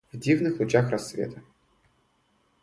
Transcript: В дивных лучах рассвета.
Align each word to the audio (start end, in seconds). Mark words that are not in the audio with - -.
В 0.11 0.17
дивных 0.17 0.59
лучах 0.59 0.89
рассвета. 0.89 1.43